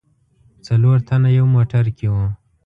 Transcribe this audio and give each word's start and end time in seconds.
څلور 0.67 0.97
تنه 1.07 1.29
یو 1.37 1.45
موټر 1.55 1.85
کې 1.97 2.07
و. 2.13 2.15